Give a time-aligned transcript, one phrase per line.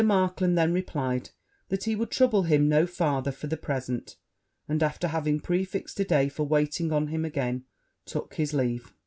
[0.03, 1.29] Markland then replied,
[1.69, 4.15] that he would trouble him no farther for the present;
[4.67, 7.65] and after having prefixed a day for waiting on him again,
[8.03, 8.95] took his leave.